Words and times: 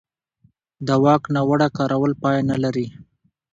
د 0.87 0.89
واک 1.03 1.23
ناوړه 1.35 1.67
کارول 1.77 2.11
پای 2.21 2.37
نه 2.49 2.55
لري 2.63 2.87